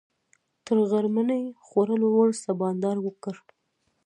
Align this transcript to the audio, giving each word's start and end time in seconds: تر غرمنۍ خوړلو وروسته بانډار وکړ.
تر 0.65 0.77
غرمنۍ 0.89 1.43
خوړلو 1.65 2.07
وروسته 2.13 2.49
بانډار 2.59 2.97
وکړ. 3.01 3.35